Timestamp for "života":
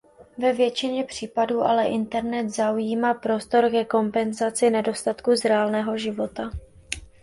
5.97-6.51